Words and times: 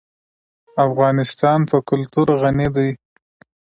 افغانستان 0.87 1.59
په 1.69 1.77
کلتور 1.89 2.27
غني 2.41 2.67
دی. 2.75 2.89